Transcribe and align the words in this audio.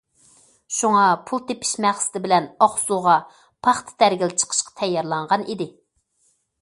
شۇڭا 0.75 1.01
پۇل 1.27 1.43
تېپىش 1.51 1.73
مەقسىتى 1.85 2.21
بىلەن 2.23 2.47
ئاقسۇغا 2.67 3.17
پاختا 3.67 3.95
تەرگىلى 4.03 4.41
چىقىشقا 4.45 4.75
تەييارلانغان 4.81 5.47
ئىدى. 5.49 5.69